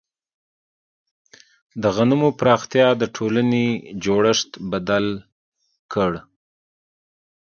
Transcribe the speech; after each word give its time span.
د 1.81 1.83
غنمو 1.95 2.29
پراختیا 2.39 2.87
د 3.01 3.03
ټولنې 3.15 3.65
جوړښت 4.03 4.49
بدل 4.71 5.05
کړ. 5.93 6.11